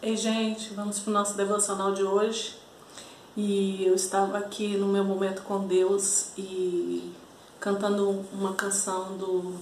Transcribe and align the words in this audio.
Ei, 0.00 0.16
gente, 0.16 0.72
vamos 0.74 1.00
para 1.00 1.10
o 1.10 1.12
nosso 1.12 1.36
devocional 1.36 1.92
de 1.92 2.04
hoje. 2.04 2.54
E 3.36 3.84
eu 3.84 3.96
estava 3.96 4.38
aqui 4.38 4.76
no 4.76 4.86
meu 4.86 5.02
momento 5.02 5.42
com 5.42 5.66
Deus 5.66 6.30
e 6.38 7.12
cantando 7.58 8.24
uma 8.32 8.54
canção 8.54 9.16
do, 9.16 9.54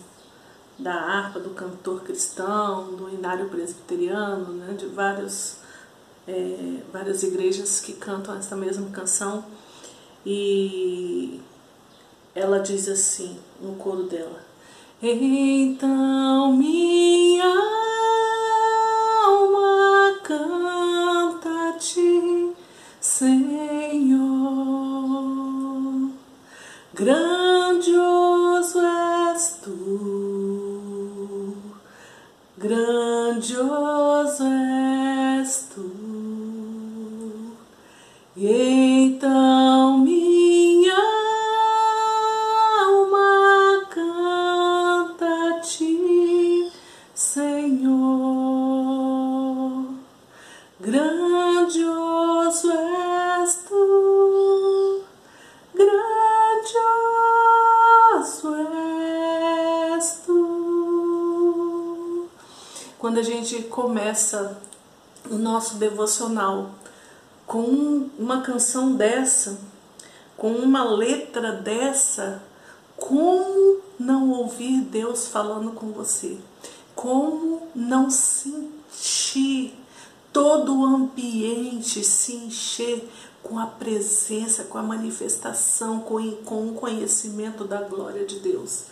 da 0.78 0.92
harpa 0.92 1.40
do 1.40 1.50
cantor 1.54 2.02
cristão, 2.02 2.94
do 2.96 3.08
inário 3.08 3.48
presbiteriano, 3.48 4.52
né, 4.52 4.74
de 4.74 4.84
vários, 4.84 5.56
é, 6.28 6.82
várias 6.92 7.22
igrejas 7.22 7.80
que 7.80 7.94
cantam 7.94 8.36
essa 8.36 8.54
mesma 8.54 8.90
canção. 8.90 9.42
E 10.24 11.40
ela 12.34 12.58
diz 12.60 12.90
assim, 12.90 13.38
no 13.58 13.76
coro 13.76 14.02
dela: 14.02 14.44
Então 15.00 16.52
minha 16.52 17.85
tu, 29.66 31.56
és 32.60 33.95
gente 63.46 63.68
começa 63.68 64.58
o 65.30 65.36
nosso 65.36 65.76
devocional 65.76 66.70
com 67.46 68.10
uma 68.18 68.42
canção 68.42 68.96
dessa, 68.96 69.58
com 70.36 70.50
uma 70.50 70.82
letra 70.82 71.52
dessa, 71.52 72.42
como 72.96 73.80
não 73.98 74.30
ouvir 74.30 74.80
Deus 74.80 75.28
falando 75.28 75.70
com 75.72 75.92
você? 75.92 76.38
Como 76.94 77.68
não 77.74 78.10
sentir 78.10 79.74
todo 80.32 80.80
o 80.80 80.84
ambiente 80.84 82.02
se 82.02 82.34
encher 82.34 83.08
com 83.42 83.60
a 83.60 83.66
presença, 83.66 84.64
com 84.64 84.76
a 84.76 84.82
manifestação, 84.82 86.00
com, 86.00 86.32
com 86.44 86.68
o 86.68 86.74
conhecimento 86.74 87.64
da 87.64 87.82
glória 87.82 88.24
de 88.24 88.40
Deus? 88.40 88.84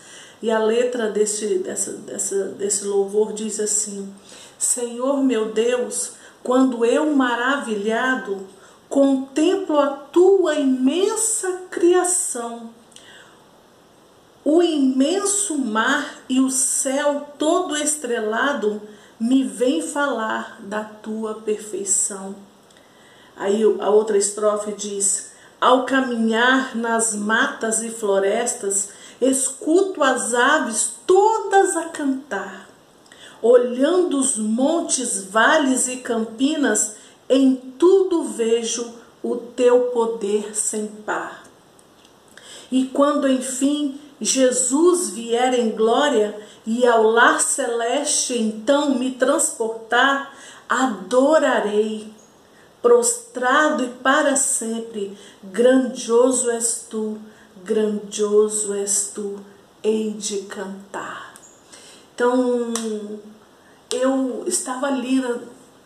E 0.44 0.50
a 0.50 0.58
letra 0.58 1.08
desse, 1.08 1.60
dessa, 1.60 1.92
dessa, 1.92 2.48
desse 2.48 2.84
louvor 2.84 3.32
diz 3.32 3.58
assim: 3.58 4.12
Senhor 4.58 5.22
meu 5.22 5.52
Deus, 5.52 6.16
quando 6.42 6.84
eu 6.84 7.06
maravilhado 7.16 8.46
contemplo 8.86 9.80
a 9.80 9.86
tua 9.86 10.56
imensa 10.56 11.62
criação, 11.70 12.68
o 14.44 14.62
imenso 14.62 15.56
mar 15.56 16.18
e 16.28 16.38
o 16.40 16.50
céu 16.50 17.26
todo 17.38 17.74
estrelado 17.74 18.82
me 19.18 19.44
vem 19.44 19.80
falar 19.80 20.60
da 20.60 20.84
tua 20.84 21.36
perfeição. 21.36 22.34
Aí 23.34 23.62
a 23.80 23.88
outra 23.88 24.18
estrofe 24.18 24.72
diz: 24.72 25.32
Ao 25.60 25.84
caminhar 25.84 26.76
nas 26.76 27.14
matas 27.14 27.82
e 27.82 27.90
florestas, 27.90 28.90
escuto 29.20 30.02
as 30.02 30.34
aves 30.34 30.92
todas 31.06 31.76
a 31.76 31.84
cantar. 31.84 32.68
Olhando 33.40 34.18
os 34.18 34.36
montes, 34.36 35.24
vales 35.24 35.88
e 35.88 35.96
campinas, 35.96 36.96
em 37.28 37.56
tudo 37.56 38.24
vejo 38.24 38.94
o 39.22 39.36
teu 39.36 39.90
poder 39.92 40.54
sem 40.54 40.86
par. 40.86 41.44
E 42.70 42.86
quando 42.86 43.28
enfim 43.28 44.00
Jesus 44.20 45.10
vier 45.10 45.54
em 45.54 45.70
glória 45.70 46.38
e 46.66 46.86
ao 46.86 47.02
lar 47.02 47.40
celeste 47.40 48.38
então 48.38 48.94
me 48.94 49.12
transportar, 49.12 50.34
adorarei, 50.68 52.13
prostrado 52.84 53.82
e 53.82 53.88
para 53.88 54.36
sempre, 54.36 55.16
grandioso 55.42 56.50
és 56.50 56.86
tu 56.90 57.18
grandioso 57.64 58.74
és 58.74 59.10
tu, 59.14 59.40
hei 59.82 60.10
de 60.12 60.42
cantar. 60.42 61.32
Então, 62.14 62.72
eu 63.90 64.44
estava 64.46 64.86
ali 64.86 65.22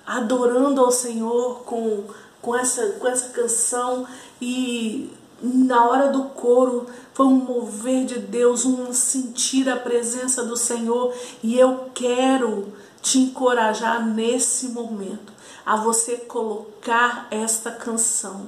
adorando 0.04 0.80
ao 0.80 0.90
Senhor 0.90 1.60
com, 1.60 2.04
com, 2.42 2.56
essa, 2.56 2.84
com 2.98 3.06
essa 3.06 3.28
canção 3.28 4.04
e 4.42 5.12
na 5.40 5.88
hora 5.88 6.10
do 6.10 6.24
coro 6.30 6.86
foi 7.14 7.26
um 7.26 7.36
mover 7.36 8.06
de 8.06 8.18
Deus, 8.18 8.64
um 8.64 8.92
sentir 8.92 9.68
a 9.68 9.76
presença 9.76 10.42
do 10.42 10.56
Senhor 10.56 11.14
e 11.44 11.56
eu 11.56 11.90
quero 11.94 12.72
te 13.00 13.20
encorajar 13.20 14.04
nesse 14.04 14.68
momento 14.70 15.37
a 15.68 15.76
você 15.76 16.16
colocar 16.16 17.28
esta 17.30 17.70
canção 17.70 18.46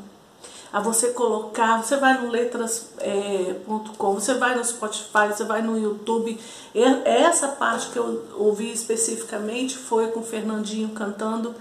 a 0.72 0.80
você 0.80 1.08
colocar, 1.08 1.82
você 1.82 1.96
vai 1.96 2.22
no 2.22 2.30
letras.com, 2.30 3.00
é, 3.00 3.56
você 4.14 4.34
vai 4.34 4.54
no 4.54 4.64
Spotify, 4.64 5.26
você 5.28 5.42
vai 5.42 5.62
no 5.62 5.76
YouTube. 5.76 6.38
Essa 7.04 7.48
parte 7.48 7.90
que 7.90 7.98
eu 7.98 8.24
ouvi 8.36 8.70
especificamente 8.70 9.76
foi 9.76 10.12
com 10.12 10.20
o 10.20 10.24
Fernandinho 10.24 10.90
cantando. 10.90 11.56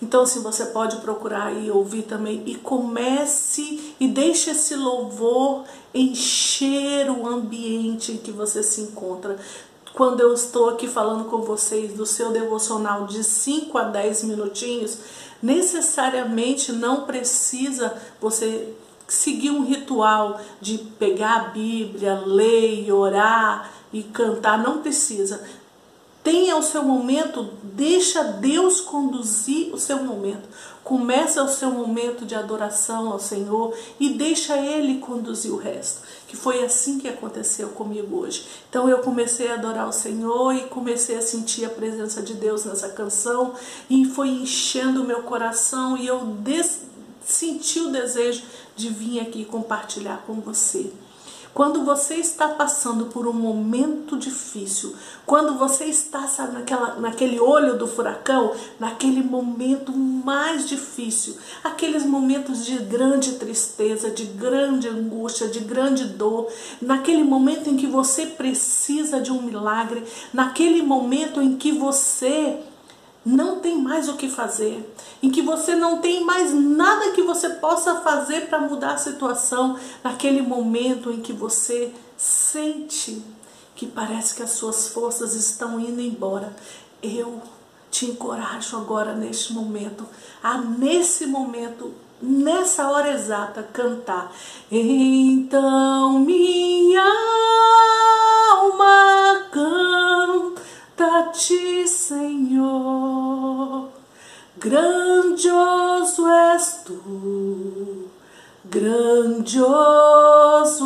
Então, 0.00 0.22
assim, 0.22 0.42
você 0.42 0.66
pode 0.66 0.96
procurar 0.96 1.52
e 1.52 1.70
ouvir 1.70 2.02
também. 2.02 2.42
E 2.46 2.54
comece 2.54 3.94
e 4.00 4.08
deixe 4.08 4.50
esse 4.50 4.74
louvor 4.74 5.64
encher 5.92 7.10
o 7.10 7.26
ambiente 7.26 8.12
em 8.12 8.16
que 8.16 8.32
você 8.32 8.62
se 8.62 8.80
encontra. 8.80 9.36
Quando 9.94 10.18
eu 10.18 10.34
estou 10.34 10.70
aqui 10.70 10.88
falando 10.88 11.26
com 11.26 11.42
vocês 11.42 11.94
do 11.94 12.04
seu 12.04 12.32
devocional 12.32 13.06
de 13.06 13.22
5 13.22 13.78
a 13.78 13.84
10 13.84 14.24
minutinhos, 14.24 14.98
necessariamente 15.40 16.72
não 16.72 17.02
precisa 17.02 17.96
você 18.20 18.74
seguir 19.06 19.50
um 19.50 19.64
ritual 19.64 20.40
de 20.60 20.78
pegar 20.78 21.36
a 21.36 21.48
Bíblia, 21.50 22.24
ler, 22.26 22.90
orar 22.90 23.70
e 23.92 24.02
cantar, 24.02 24.58
não 24.58 24.82
precisa. 24.82 25.44
Tenha 26.24 26.56
o 26.56 26.62
seu 26.62 26.82
momento, 26.82 27.50
deixa 27.62 28.24
Deus 28.24 28.80
conduzir 28.80 29.74
o 29.74 29.78
seu 29.78 30.02
momento. 30.02 30.48
Começa 30.82 31.44
o 31.44 31.48
seu 31.48 31.70
momento 31.70 32.24
de 32.24 32.34
adoração 32.34 33.12
ao 33.12 33.18
Senhor 33.18 33.76
e 34.00 34.08
deixa 34.08 34.56
Ele 34.56 35.00
conduzir 35.00 35.52
o 35.52 35.58
resto. 35.58 36.00
Que 36.26 36.34
foi 36.34 36.64
assim 36.64 36.98
que 36.98 37.06
aconteceu 37.06 37.68
comigo 37.68 38.20
hoje. 38.20 38.46
Então 38.70 38.88
eu 38.88 39.00
comecei 39.00 39.50
a 39.50 39.54
adorar 39.54 39.86
o 39.86 39.92
Senhor 39.92 40.54
e 40.54 40.62
comecei 40.62 41.18
a 41.18 41.22
sentir 41.22 41.66
a 41.66 41.70
presença 41.70 42.22
de 42.22 42.32
Deus 42.32 42.64
nessa 42.64 42.88
canção 42.88 43.52
e 43.90 44.06
foi 44.06 44.30
enchendo 44.30 45.02
o 45.02 45.06
meu 45.06 45.24
coração 45.24 45.94
e 45.94 46.06
eu 46.06 46.22
senti 47.22 47.80
o 47.80 47.90
desejo 47.90 48.44
de 48.74 48.88
vir 48.88 49.20
aqui 49.20 49.44
compartilhar 49.44 50.24
com 50.26 50.40
você. 50.40 50.90
Quando 51.54 51.84
você 51.84 52.16
está 52.16 52.48
passando 52.48 53.06
por 53.06 53.28
um 53.28 53.32
momento 53.32 54.18
difícil, 54.18 54.92
quando 55.24 55.56
você 55.56 55.84
está 55.84 56.26
sabe, 56.26 56.52
naquela, 56.52 56.96
naquele 56.96 57.38
olho 57.38 57.78
do 57.78 57.86
furacão, 57.86 58.52
naquele 58.80 59.22
momento 59.22 59.92
mais 59.92 60.68
difícil, 60.68 61.36
aqueles 61.62 62.04
momentos 62.04 62.66
de 62.66 62.76
grande 62.78 63.34
tristeza, 63.34 64.10
de 64.10 64.24
grande 64.24 64.88
angústia, 64.88 65.46
de 65.46 65.60
grande 65.60 66.06
dor, 66.06 66.50
naquele 66.82 67.22
momento 67.22 67.70
em 67.70 67.76
que 67.76 67.86
você 67.86 68.26
precisa 68.26 69.20
de 69.20 69.30
um 69.30 69.40
milagre, 69.40 70.02
naquele 70.32 70.82
momento 70.82 71.40
em 71.40 71.56
que 71.56 71.70
você 71.70 72.58
não 73.24 73.60
tem 73.60 73.80
mais 73.80 74.08
o 74.08 74.16
que 74.16 74.28
fazer, 74.28 74.94
em 75.22 75.30
que 75.30 75.40
você 75.40 75.74
não 75.74 75.98
tem 75.98 76.24
mais 76.24 76.52
nada 76.52 77.12
que 77.12 77.22
você 77.22 77.50
possa 77.50 78.00
fazer 78.00 78.48
para 78.48 78.58
mudar 78.58 78.94
a 78.94 78.98
situação, 78.98 79.78
naquele 80.02 80.42
momento 80.42 81.10
em 81.10 81.20
que 81.20 81.32
você 81.32 81.92
sente 82.16 83.22
que 83.74 83.86
parece 83.86 84.34
que 84.34 84.42
as 84.42 84.50
suas 84.50 84.88
forças 84.88 85.34
estão 85.34 85.80
indo 85.80 86.00
embora. 86.00 86.54
Eu 87.02 87.42
te 87.90 88.06
encorajo 88.06 88.76
agora 88.76 89.14
neste 89.14 89.52
momento, 89.52 90.06
a 90.42 90.58
nesse 90.58 91.26
momento, 91.26 91.92
nessa 92.20 92.88
hora 92.88 93.10
exata, 93.10 93.62
cantar. 93.72 94.32
Então 94.70 96.18
minha 96.20 97.04
alma 98.50 99.46
canta-te, 101.34 101.88
Senhor 101.88 103.88
grandioso 104.56 106.28
és 106.28 106.82
tu, 106.84 108.08
grandioso 108.64 109.64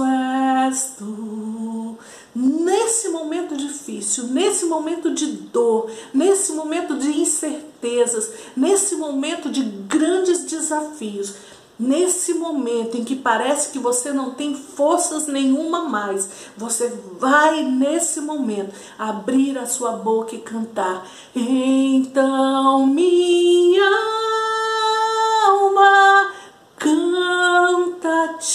és 0.05 0.95
tu. 0.99 1.97
Nesse 2.35 3.11
momento 3.11 3.55
difícil, 3.57 4.25
nesse 4.29 4.65
momento 4.67 5.13
de 5.13 5.27
dor, 5.27 5.91
nesse 6.15 6.53
momento 6.53 6.97
de 6.97 7.09
incertezas, 7.09 8.31
nesse 8.57 8.97
momento 8.97 9.51
de 9.51 9.63
grandes 9.63 10.45
desafios, 10.45 11.35
Nesse 11.79 12.35
momento 12.35 12.97
em 12.97 13.05
que 13.05 13.15
parece 13.15 13.71
que 13.71 13.79
você 13.79 14.13
não 14.13 14.33
tem 14.33 14.53
forças 14.53 15.29
nenhuma 15.29 15.83
mais, 15.89 16.29
você 16.57 16.89
vai 17.21 17.63
nesse 17.63 18.21
momento 18.21 18.75
abrir 18.99 19.57
a 19.57 19.65
sua 19.65 19.93
boca 19.93 20.35
e 20.35 20.41
cantar. 20.41 21.07
Então 21.33 22.85
minha 22.85 23.89
alma 25.47 26.33
canta-te, 26.77 28.53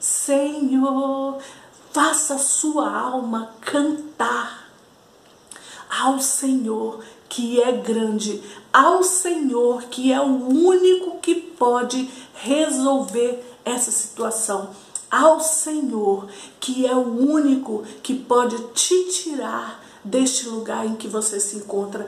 Senhor. 0.00 1.36
Faça 1.92 2.36
a 2.36 2.38
sua 2.38 2.90
alma 2.90 3.50
cantar 3.60 4.64
ao 5.90 6.18
Senhor 6.18 7.04
que 7.34 7.60
é 7.60 7.72
grande, 7.72 8.40
ao 8.72 9.02
Senhor 9.02 9.82
que 9.90 10.12
é 10.12 10.20
o 10.20 10.46
único 10.46 11.18
que 11.18 11.34
pode 11.34 12.08
resolver 12.32 13.44
essa 13.64 13.90
situação, 13.90 14.70
ao 15.10 15.40
Senhor 15.40 16.28
que 16.60 16.86
é 16.86 16.94
o 16.94 17.00
único 17.00 17.82
que 18.04 18.14
pode 18.14 18.56
te 18.72 19.08
tirar 19.10 19.82
deste 20.04 20.48
lugar 20.48 20.86
em 20.86 20.94
que 20.94 21.08
você 21.08 21.40
se 21.40 21.56
encontra. 21.56 22.06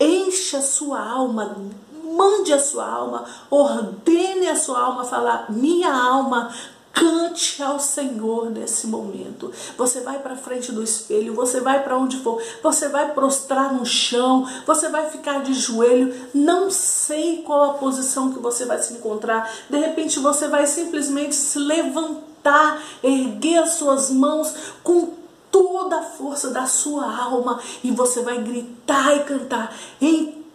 Encha 0.00 0.60
sua 0.60 1.00
alma, 1.00 1.56
mande 2.02 2.52
a 2.52 2.58
sua 2.58 2.88
alma, 2.88 3.24
ordene 3.48 4.48
a 4.48 4.56
sua 4.56 4.80
alma 4.80 5.04
falar: 5.04 5.46
minha 5.48 5.94
alma 5.94 6.52
Cante 7.00 7.62
ao 7.62 7.80
Senhor 7.80 8.50
nesse 8.50 8.86
momento. 8.86 9.50
Você 9.78 10.02
vai 10.02 10.18
para 10.18 10.36
frente 10.36 10.70
do 10.70 10.82
espelho, 10.82 11.32
você 11.32 11.58
vai 11.58 11.82
para 11.82 11.96
onde 11.96 12.18
for, 12.18 12.42
você 12.62 12.90
vai 12.90 13.14
prostrar 13.14 13.72
no 13.72 13.86
chão, 13.86 14.46
você 14.66 14.90
vai 14.90 15.08
ficar 15.08 15.42
de 15.42 15.54
joelho. 15.54 16.14
Não 16.34 16.70
sei 16.70 17.38
qual 17.38 17.70
a 17.70 17.74
posição 17.78 18.30
que 18.30 18.38
você 18.38 18.66
vai 18.66 18.82
se 18.82 18.92
encontrar. 18.92 19.50
De 19.70 19.78
repente 19.78 20.18
você 20.18 20.46
vai 20.46 20.66
simplesmente 20.66 21.34
se 21.34 21.58
levantar, 21.58 22.82
erguer 23.02 23.62
as 23.62 23.70
suas 23.76 24.10
mãos 24.10 24.52
com 24.84 25.14
toda 25.50 26.00
a 26.00 26.02
força 26.02 26.50
da 26.50 26.66
sua 26.66 27.10
alma 27.10 27.60
e 27.82 27.90
você 27.90 28.20
vai 28.20 28.42
gritar 28.42 29.16
e 29.16 29.20
cantar. 29.20 29.74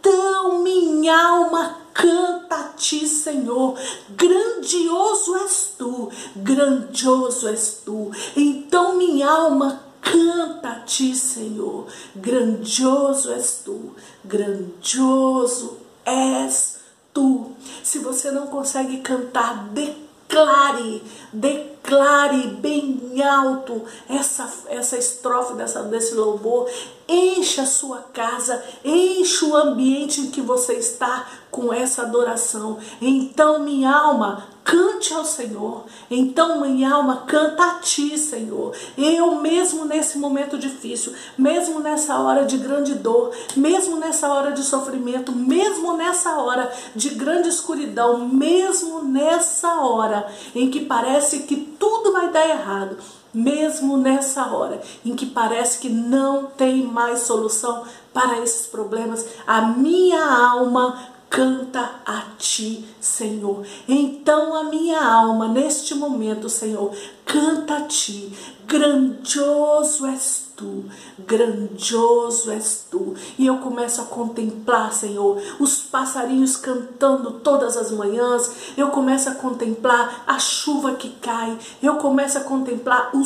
Então 0.05 0.61
minha 0.61 1.17
alma 1.19 1.77
canta 1.91 2.55
a 2.57 2.63
ti, 2.77 3.07
Senhor. 3.07 3.75
Grandioso 4.09 5.35
és 5.37 5.73
tu, 5.75 6.11
grandioso 6.35 7.47
és 7.47 7.81
tu. 7.83 8.11
Então 8.37 8.97
minha 8.97 9.27
alma 9.27 9.81
canta 9.99 10.69
a 10.69 10.79
ti, 10.81 11.15
Senhor. 11.15 11.87
Grandioso 12.15 13.31
és 13.33 13.63
tu, 13.65 13.95
grandioso 14.23 15.77
és 16.05 16.75
tu. 17.11 17.53
Se 17.83 17.97
você 17.97 18.29
não 18.29 18.45
consegue 18.45 18.99
cantar, 18.99 19.69
declare, 19.69 21.01
declare 21.33 22.45
bem 22.61 23.23
alto 23.23 23.83
essa, 24.07 24.47
essa 24.67 24.99
estrofe 24.99 25.55
dessa, 25.55 25.81
desse 25.81 26.13
louvor. 26.13 26.69
Encha 27.07 27.61
a 27.61 27.67
sua 27.67 27.99
casa, 28.13 28.63
encha 28.83 29.45
o 29.45 29.55
ambiente 29.55 30.21
em 30.21 30.31
que 30.31 30.41
você 30.41 30.73
está 30.73 31.27
com 31.55 31.71
essa 31.71 32.01
adoração. 32.01 32.77
Então, 33.01 33.59
minha 33.59 33.89
alma, 33.89 34.45
cante 34.61 35.13
ao 35.13 35.23
Senhor. 35.23 35.85
Então, 36.11 36.59
minha 36.59 36.93
alma, 36.93 37.23
canta 37.25 37.63
a 37.63 37.73
ti, 37.75 38.17
Senhor. 38.17 38.73
Eu 38.97 39.35
mesmo 39.35 39.85
nesse 39.85 40.17
momento 40.17 40.57
difícil, 40.57 41.13
mesmo 41.37 41.79
nessa 41.79 42.19
hora 42.19 42.43
de 42.43 42.57
grande 42.57 42.95
dor, 42.95 43.31
mesmo 43.55 43.95
nessa 43.95 44.27
hora 44.27 44.51
de 44.51 44.63
sofrimento, 44.63 45.31
mesmo 45.31 45.95
nessa 45.95 46.37
hora 46.39 46.69
de 46.93 47.11
grande 47.11 47.47
escuridão, 47.47 48.27
mesmo 48.27 49.01
nessa 49.01 49.75
hora 49.75 50.27
em 50.53 50.69
que 50.69 50.81
parece 50.81 51.43
que 51.43 51.55
tudo 51.55 52.11
vai 52.11 52.31
dar 52.31 52.49
errado, 52.49 52.97
mesmo 53.33 53.97
nessa 53.97 54.47
hora 54.47 54.81
em 55.05 55.15
que 55.15 55.25
parece 55.25 55.79
que 55.79 55.89
não 55.89 56.47
tem 56.47 56.83
mais 56.83 57.19
solução 57.19 57.83
para 58.13 58.39
esses 58.39 58.65
problemas, 58.65 59.25
a 59.45 59.61
minha 59.61 60.23
alma 60.25 61.14
canta 61.29 62.01
a 62.05 62.23
ti, 62.37 62.87
Senhor. 62.99 63.65
Então 63.87 64.55
a 64.55 64.63
minha 64.63 65.03
alma, 65.03 65.47
neste 65.47 65.93
momento, 65.95 66.49
Senhor, 66.49 66.95
canta 67.25 67.77
a 67.77 67.81
ti. 67.81 68.31
Grandioso 68.67 70.07
és 70.07 70.45
tu, 70.55 70.85
grandioso 71.19 72.51
és 72.51 72.87
tu. 72.89 73.13
E 73.37 73.45
eu 73.45 73.57
começo 73.57 74.01
a 74.01 74.05
contemplar, 74.05 74.91
Senhor, 74.91 75.39
os 75.59 75.77
passarinhos 75.77 76.57
cantando 76.57 77.31
todas 77.31 77.77
as 77.77 77.91
manhãs. 77.91 78.73
Eu 78.75 78.89
começo 78.89 79.29
a 79.29 79.35
contemplar 79.35 80.23
a 80.25 80.39
chuva 80.39 80.95
que 80.95 81.09
cai. 81.21 81.57
Eu 81.81 81.97
começo 81.97 82.37
a 82.37 82.41
contemplar 82.41 83.11
o 83.13 83.23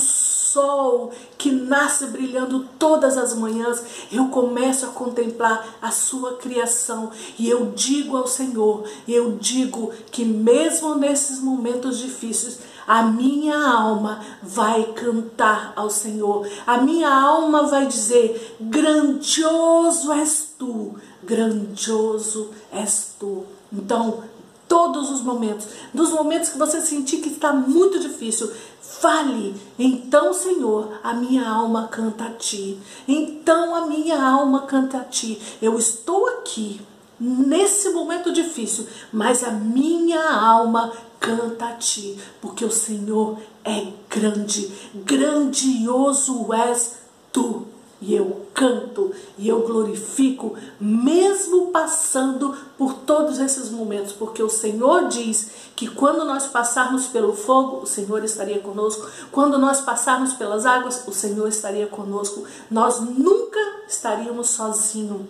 sol 0.51 1.11
que 1.37 1.51
nasce 1.51 2.07
brilhando 2.07 2.67
todas 2.77 3.17
as 3.17 3.33
manhãs. 3.33 3.83
Eu 4.11 4.27
começo 4.29 4.85
a 4.85 4.89
contemplar 4.89 5.77
a 5.81 5.91
sua 5.91 6.35
criação 6.35 7.11
e 7.37 7.49
eu 7.49 7.71
digo 7.75 8.17
ao 8.17 8.27
Senhor, 8.27 8.83
eu 9.07 9.37
digo 9.39 9.91
que 10.11 10.25
mesmo 10.25 10.95
nesses 10.95 11.39
momentos 11.39 11.97
difíceis, 11.99 12.59
a 12.87 13.03
minha 13.03 13.55
alma 13.55 14.19
vai 14.41 14.83
cantar 14.93 15.73
ao 15.75 15.91
Senhor. 15.91 16.49
A 16.65 16.79
minha 16.79 17.13
alma 17.13 17.67
vai 17.67 17.85
dizer: 17.85 18.57
grandioso 18.59 20.11
és 20.11 20.53
tu, 20.57 20.95
grandioso 21.23 22.49
és 22.71 23.13
tu. 23.19 23.45
Então, 23.71 24.23
todos 24.69 25.09
os 25.09 25.21
momentos, 25.21 25.67
dos 25.93 26.11
momentos 26.11 26.49
que 26.49 26.57
você 26.57 26.79
sentir 26.79 27.17
que 27.17 27.29
está 27.29 27.51
muito 27.51 27.99
difícil, 27.99 28.49
fale. 28.79 29.55
Então, 29.77 30.31
Senhor, 30.31 30.99
a 31.03 31.13
minha 31.13 31.49
alma 31.49 31.87
canta 31.87 32.25
a 32.25 32.31
ti. 32.31 32.79
Então, 33.07 33.75
a 33.75 33.87
minha 33.87 34.23
alma 34.23 34.61
canta 34.61 34.99
a 34.99 35.03
ti. 35.03 35.41
Eu 35.61 35.77
estou 35.77 36.27
aqui 36.27 36.79
nesse 37.19 37.89
momento 37.89 38.31
difícil, 38.31 38.87
mas 39.11 39.43
a 39.43 39.51
minha 39.51 40.31
alma 40.31 40.93
canta 41.19 41.65
a 41.65 41.73
ti, 41.73 42.17
porque 42.39 42.63
o 42.63 42.71
Senhor 42.71 43.37
é 43.65 43.87
grande, 44.09 44.71
grandioso 44.93 46.53
és 46.53 46.99
tu. 47.31 47.67
E 48.01 48.15
eu 48.15 48.47
canto 48.53 49.11
e 49.37 49.49
eu 49.49 49.61
glorifico, 49.67 50.55
mesmo 50.79 51.67
passando 51.67 52.55
por 52.77 52.93
todos 52.93 53.39
esses 53.39 53.69
momentos, 53.69 54.13
porque 54.13 54.41
o 54.41 54.49
Senhor 54.49 55.09
diz 55.09 55.51
que 55.75 55.87
quando 55.87 56.23
nós 56.23 56.47
passarmos 56.47 57.07
pelo 57.07 57.33
fogo, 57.33 57.81
o 57.83 57.85
Senhor 57.85 58.23
estaria 58.23 58.59
conosco, 58.59 59.05
quando 59.31 59.57
nós 59.57 59.81
passarmos 59.81 60.33
pelas 60.33 60.65
águas, 60.65 61.03
o 61.07 61.11
Senhor 61.11 61.47
estaria 61.49 61.87
conosco, 61.87 62.45
nós 62.71 63.01
nunca 63.01 63.59
estaríamos 63.87 64.49
sozinhos. 64.51 65.23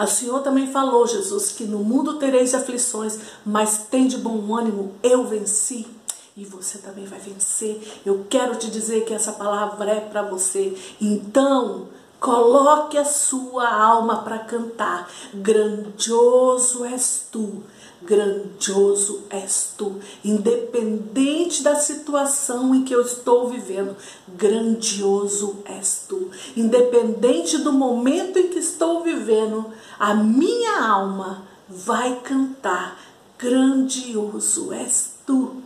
O 0.00 0.06
Senhor 0.06 0.40
também 0.40 0.66
falou, 0.66 1.06
Jesus, 1.06 1.52
que 1.52 1.64
no 1.64 1.78
mundo 1.78 2.18
tereis 2.18 2.54
aflições, 2.54 3.18
mas 3.44 3.86
tem 3.90 4.08
de 4.08 4.18
bom 4.18 4.52
ânimo, 4.54 4.94
eu 5.02 5.24
venci. 5.26 5.86
E 6.36 6.44
você 6.44 6.78
também 6.78 7.04
vai 7.04 7.18
vencer. 7.18 8.00
Eu 8.06 8.26
quero 8.28 8.56
te 8.56 8.70
dizer 8.70 9.04
que 9.04 9.12
essa 9.12 9.32
palavra 9.32 9.90
é 9.90 10.00
para 10.00 10.22
você. 10.22 10.76
Então, 11.00 11.88
coloque 12.18 12.96
a 12.96 13.04
sua 13.04 13.68
alma 13.68 14.22
para 14.22 14.38
cantar. 14.38 15.10
Grandioso 15.34 16.84
és 16.84 17.26
tu 17.30 17.62
grandioso 18.04 19.24
és 19.30 19.74
tu. 19.76 20.00
Independente 20.24 21.62
da 21.62 21.76
situação 21.76 22.74
em 22.74 22.84
que 22.84 22.94
eu 22.94 23.00
estou 23.00 23.48
vivendo, 23.48 23.96
grandioso 24.28 25.58
és 25.64 26.04
tu. 26.08 26.30
Independente 26.56 27.58
do 27.58 27.72
momento 27.72 28.38
em 28.38 28.48
que 28.48 28.58
estou 28.58 29.02
vivendo, 29.02 29.66
a 29.98 30.14
minha 30.14 30.84
alma 30.84 31.44
vai 31.68 32.20
cantar: 32.20 32.98
grandioso 33.38 34.72
és 34.72 35.12
tu. 35.26 35.61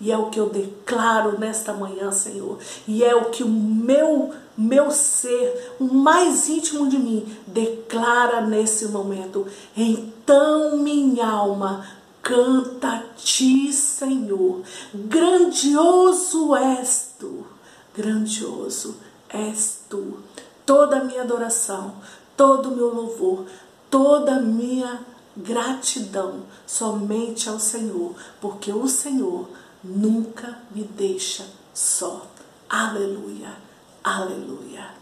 E 0.00 0.10
é 0.10 0.16
o 0.16 0.30
que 0.30 0.40
eu 0.40 0.48
declaro 0.48 1.38
nesta 1.38 1.72
manhã, 1.72 2.10
Senhor. 2.10 2.58
E 2.88 3.04
é 3.04 3.14
o 3.14 3.26
que 3.26 3.44
o 3.44 3.48
meu 3.48 4.32
meu 4.56 4.90
ser, 4.90 5.74
o 5.80 5.84
mais 5.84 6.46
íntimo 6.48 6.86
de 6.86 6.98
mim, 6.98 7.26
declara 7.46 8.42
nesse 8.42 8.88
momento. 8.88 9.46
Então 9.74 10.76
minha 10.76 11.26
alma 11.26 11.86
canta 12.22 12.88
a 12.88 13.02
ti, 13.16 13.72
Senhor. 13.72 14.60
Grandioso 14.92 16.54
és 16.54 17.14
tu. 17.18 17.46
Grandioso 17.96 18.96
és 19.30 19.80
tu. 19.88 20.18
Toda 20.66 20.98
a 20.98 21.04
minha 21.04 21.22
adoração, 21.22 21.94
todo 22.36 22.68
o 22.68 22.76
meu 22.76 22.94
louvor, 22.94 23.46
toda 23.90 24.36
a 24.36 24.40
minha 24.40 25.00
gratidão 25.36 26.42
somente 26.66 27.48
ao 27.48 27.58
Senhor, 27.58 28.14
porque 28.40 28.72
o 28.72 28.86
Senhor 28.86 29.48
nunca 29.82 30.58
me 30.70 30.84
deixa 30.84 31.46
só. 31.74 32.26
Aleluia, 32.68 33.56
aleluia. 34.02 34.99